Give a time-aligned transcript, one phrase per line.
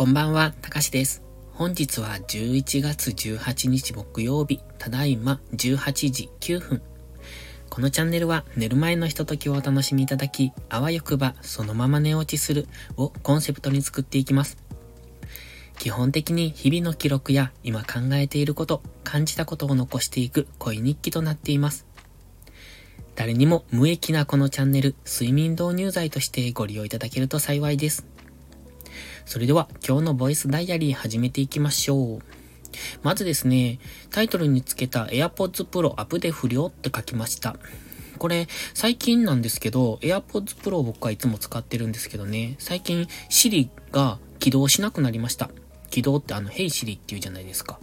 [0.00, 1.22] こんばんは、たかしです。
[1.52, 6.82] 本日は11月18日木曜日、ただいま18時9分。
[7.68, 14.56] このチャンネルは寝る前のひとときをお楽しみいただき、あわよくばそのまま寝落ちするをコンセプトに作っていきます。
[15.78, 21.84] 基本的に日々の記録や今考えていること、感じたことを残していく恋日記となっています。
[23.16, 28.06] 誰にも無益なこのチャンネル、睡眠導入剤としてご利用いただけると幸いです。
[29.24, 32.20] それでは今日のボイスダイアリー始めていきましょう。
[33.02, 33.78] まずですね、
[34.10, 37.56] タイトルにつけた AirPods Pro アップで不良って書きました。
[38.18, 45.50] これ、最近なんですけど、AirPods Pro 僕はいつも使ってるんですけどね、最近 Siri が起動しなくなりました。
[45.90, 47.80] 起動ってあの、Hey Siri って言うじゃないですか。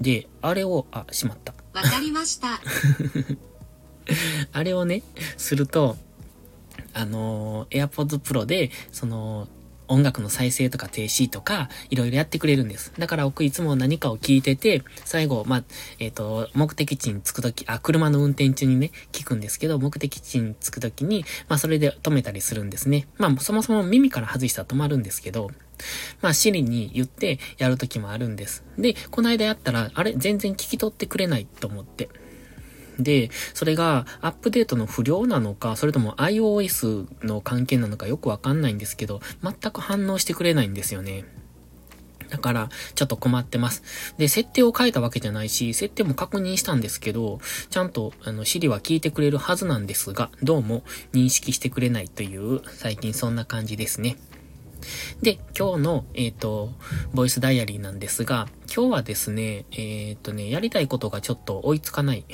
[0.00, 1.54] で、あれを、あ、しまった。
[1.72, 2.60] わかりました。
[4.52, 5.02] あれをね、
[5.36, 5.96] すると、
[6.92, 9.48] あのー、AirPods Pro で、その、
[9.88, 12.92] 音楽の再生とか停止とか、いろいろやってくれるんです。
[12.98, 15.64] だから僕いつも何かを聞いてて、最後、まあ、
[15.98, 23.06] えっ、ー、と、目的地に着くとき、あ、車の運転中にね、聞くんですけど、目的地に着くときに、まあ、それで止めたりするんですね。
[23.18, 25.50] まあ、そもそも耳から外したら止まるんですけど、
[26.22, 28.64] まあ、シリに言ってやるときもあるんです。
[28.78, 32.08] で、この間やったら、あれ、全然聞き取ってくれないと思って。
[32.98, 41.24] で、それがアップデートの不良なのか、それとも iOS の関係なのかよくわかんないんですけど、全く反応してくれないんですよね。
[42.28, 44.14] だから、ちょっと困ってます。
[44.18, 54.16] で、設定を変えたわけじゃないし、設定も確認したんですけど、ちゃんと、あの、Siri は聞いてくれるはずなんですが、どうも認識してくれないという、最近そんな感じですね。
[55.22, 56.72] で、今日の、えっ、ー、と、
[57.14, 62.24] ボイスダイアリーなんですが、今日はですね、えっ、ー、とね、やりたいことがちょっと追いつかない。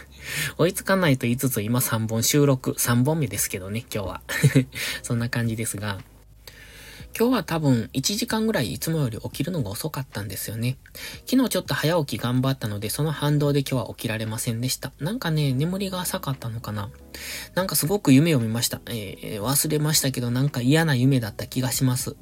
[0.58, 4.22] 追いつかないと言いつつ今3本収録、3本目ですけどね、今日は。
[5.02, 5.98] そんな感じですが、
[7.16, 10.78] 今日は多分1時間ぐらいいつもより起きるのが遅かったんですよね。
[11.26, 14.92] 昨日ちょっと早起き頑張ったので、その反動で今日は起きられませんでした。
[14.98, 16.90] なんかね、眠りが浅かったのかな。
[17.54, 18.80] なんかすごく夢を見ました。
[18.86, 22.16] えー、忘れましたけどなんか嫌な夢だった気がします。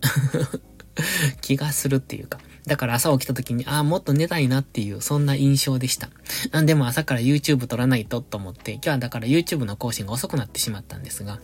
[1.40, 2.38] 気がするっていうか。
[2.66, 6.10] だから朝起きた時に、ああ、もっと寝たいなっていう、そんな印象でした。
[6.50, 11.40] なんでも朝から YouTube 撮らないとと思って、今日はだから YouTube の更新が遅くなってしまったんですが、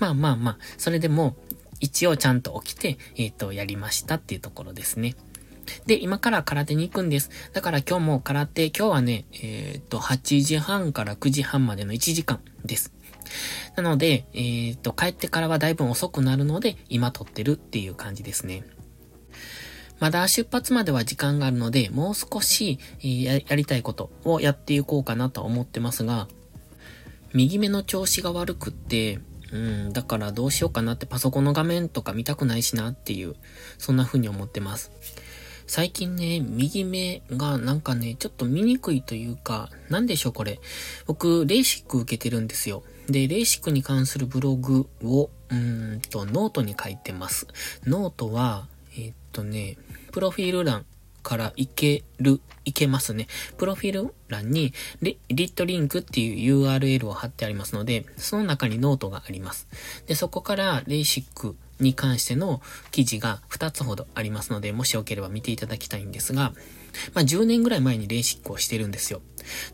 [0.00, 1.36] まあまあまあ、それでも、
[1.80, 5.16] 一応ちゃんと起きて、えっ、ー、と、やりましたっていうところですね。
[5.86, 7.30] で、今から空手に行くんです。
[7.52, 12.92] だから今日も空手、今日はね、えっ、ー、と、8時半から9時半までの1時間です。
[13.76, 18.64] なので、えっ、ー、と、帰ってからはだいぶ遅くなるので、今撮ってるっていう感じですね。
[20.00, 26.26] まだ出発までは時間があるので、もう少し、えー、ややりたいことをやっていこうかなと思ってますが、
[27.32, 29.20] 右目の調子が悪くって、
[29.52, 33.34] うん、だからどうしようかなってパソコンの画面とか見たくないしなっていう、
[33.78, 34.92] そんな風に思ってます。
[35.66, 40.60] 最近ね、右目がなんかね、ちょっと見にくいというか、なんでしょうこれ。
[41.06, 42.82] 僕、レーシック受けてるんですよ。
[43.08, 47.46] で、レーシックに関するブログを、うんと、ノートに書いてます。
[47.84, 49.78] ノートは、えー、っとね、
[50.10, 50.84] プロフィール欄
[51.22, 53.26] からいける、いけますね。
[53.58, 54.72] プロフィール欄に
[55.02, 59.68] lit.link っていう URL を貼ってありますので、その中にノートがあります。
[60.06, 62.60] で、そこからレーシックに関しての
[62.90, 66.52] 記事が2つほどありますので、もしよければ見ていただきたいんですが、
[67.14, 69.22] まあ、10年ぐらい前にレーシックをしてるんですよ。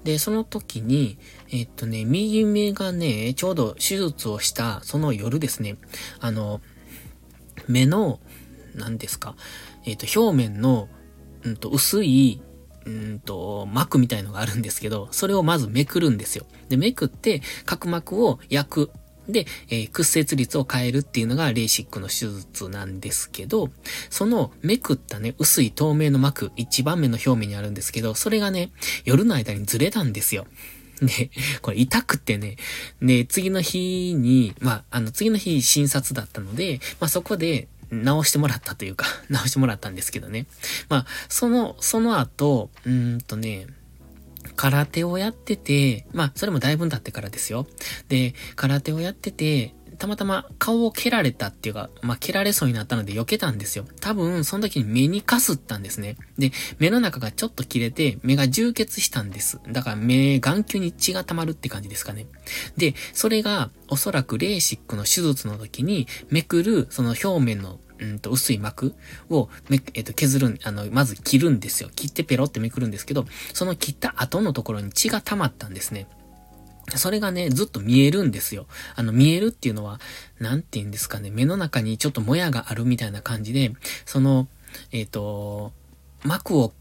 [0.04, 1.18] で、その時に、
[1.50, 5.76] えっとね、右目がね、ちょうど手術をしたその夜ですね、
[6.20, 6.60] あの、
[7.68, 8.20] 目の、
[8.74, 9.34] 何ですか、
[9.84, 10.88] えっと、表面の
[11.44, 12.41] うんと、薄い、
[12.84, 16.47] うんと、膜みたいのがあるんですけど、それをまずめくるんですよ。
[16.69, 18.91] で、めくって、角膜を焼く。
[19.28, 23.70] で、えー、屈折率を変えるっていうのがレーシックの手術なんですけど、
[24.08, 28.70] そのめくったね、薄い透明の膜、一番目の表面にあるんですけど、それがね、
[29.04, 30.47] 夜の間にずれたんですよ。
[31.03, 31.30] で、
[31.60, 32.56] これ痛くてね、
[33.03, 40.47] で、次の日に、まあ、あの、次の日診察だったので、まあ、そこで、直してもらったというか、 直してもらったんですけどね。
[40.88, 43.66] まあ、その、その後、うんとね、
[44.56, 47.66] 空手をやってて、まあ、それもだいぶ経ってからですよ。
[48.09, 53.84] で、空手をやってて、たまたま顔を蹴られたっていうか、まあ、蹴られそうになったので避けたんですよ。
[54.01, 56.16] 多分、その時に目にかすったんですね。
[56.39, 59.60] で、目の中がちょっと切れて、目が充血したんです。
[59.69, 62.27] だから目、眼球に血が溜まるって感じですかね。
[62.77, 68.95] で、それが、おそらくレーシックの手術の時に、めくる、その表面のうんと、薄い膜
[69.31, 71.91] をめ、えっ、と、削るあの、まず切るんですよ。
[71.95, 76.07] 切ってペロってめくるんですけど、その切った後のところに血が溜まったんですね。
[76.94, 78.66] それがね、ずっと見えるんですよ。
[78.94, 80.00] あの、見えるっていうのは、
[80.38, 83.72] なんて言うんですかね、目の中にちょっともやがあるみたいな感じで、
[84.04, 84.48] その、
[84.92, 85.72] えっ、ー、と、
[86.22, 86.72] 膜を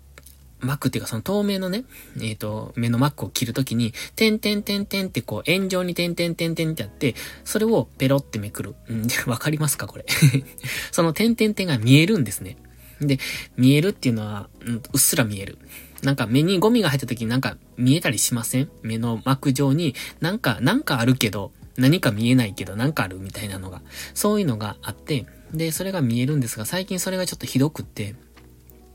[0.66, 1.86] 膜っていうかその透明のね、
[2.18, 8.76] えっ、ー、と、目の膜を切るときに、点点点点ってこう、円状に点点点点ってやって、それをペロってめくる。
[8.90, 10.06] うん、 わかりますかこれ
[10.92, 12.58] その点点点が見えるんですね。
[13.02, 13.20] で、
[13.58, 14.50] 見えるっていうのは、
[14.94, 15.58] う、っすら見える。
[16.02, 18.70] なんか目にゴミが入った時になんか見えたりしません？
[18.84, 23.82] 目の膜状になんか、なんかあるけど、何か見えないけどなんかあるみたいなのが、
[24.14, 28.16] そういうのがあって、で、それが見えるんですが、最近それがちょっとひどくって、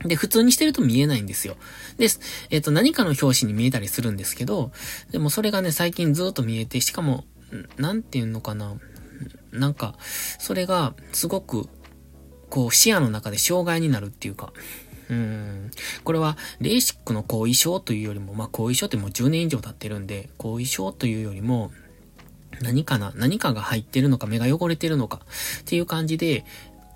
[0.05, 1.57] で、普通にしてると見えないんですよ。
[1.97, 2.07] で、
[2.49, 4.71] えっ、ー、と、何かの表紙に見えたりするんですけど、
[5.11, 7.23] でもそれがね、最近ずっと見えて、しかも、
[7.77, 8.73] なんていうのかな。
[9.51, 9.95] なんか、
[10.39, 11.67] それが、すごく、
[12.51, 14.53] こう、視野の中で障害になるっていうか、
[15.09, 15.71] うん。
[16.03, 21.71] これは、レーシックの後遺症というよりも、まあ、後遺症ってもう10年以上経ってるんで、後遺症というよりも、
[22.61, 25.21] 何かな何かが入ってるのか、目が汚れてるのか、
[25.61, 26.45] っていう感じで、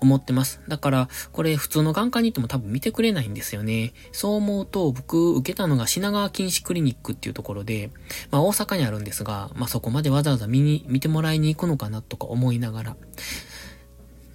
[0.00, 0.60] 思ってます。
[0.68, 3.92] だから、これ普通の眼科に行っても多分見てくれないんですよね。
[4.12, 7.90] そう思うと、僕受けたのが品川禁止クリニックっていうところで、
[8.30, 12.96] まあ大阪にあるんですが、まあそこまでわざわざ見に、見てもらいに行くのかなとか思いながら。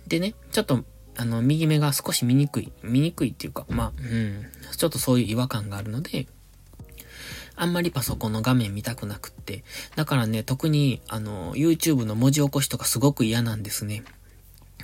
[0.08, 0.84] でね、ちょっと、
[1.18, 2.72] あの、右目が少し見にくい。
[2.84, 6.28] 見にくいっていうか、まあ、うん、ちょっとそういう違和感があるので、
[7.56, 9.64] あんまりパソコンの画面見たくなくって。
[9.96, 14.04] だからね、特に、あの、YouTube の文字起こしとかすごく嫌なんですね。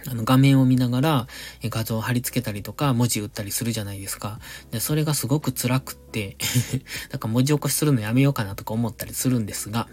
[0.10, 1.28] あの画面を見ながら
[1.64, 4.40] 画像を貼り付けたりとか文字打ったりするじゃないですか。
[4.72, 6.38] で、それがすごく辛くって
[7.12, 9.88] なんか文字起こしするのやめようかなとか思ったりするんですが、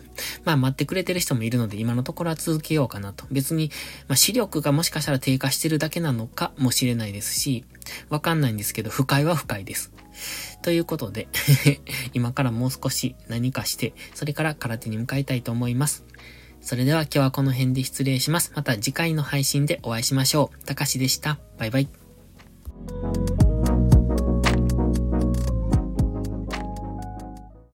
[0.45, 3.27] まあ待ってくれてる人もいるので今のところは続けようかなと。
[3.31, 3.71] 別に、
[4.09, 7.65] まあ視力がもしかしたら低下してるだけなのかもしれないですし、
[8.09, 9.93] わかんないんですけど、不快は不快です。
[10.63, 11.29] ということで
[12.15, 16.05] 今からもう少し何かして、それから空手に向かいたいと思います。
[16.65, 18.53] それでは今日はこの辺で失礼します。
[18.55, 20.65] また次回の配信でお会いしましょう。
[20.65, 21.39] たかしでした。
[21.59, 21.89] バイバイ。